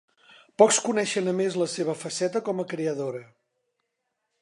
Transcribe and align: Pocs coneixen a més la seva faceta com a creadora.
Pocs 0.61 0.79
coneixen 0.85 1.29
a 1.33 1.35
més 1.41 1.59
la 1.63 1.69
seva 1.75 1.97
faceta 2.07 2.43
com 2.51 2.65
a 2.65 2.69
creadora. 2.75 3.25